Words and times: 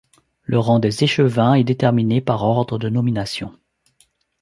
Le 0.41 0.57
rang 0.57 0.79
des 0.79 1.03
échevins 1.03 1.53
est 1.53 1.63
déterminé 1.63 2.21
par 2.21 2.41
ordre 2.41 2.79
de 2.79 2.89
nomination. 2.89 3.55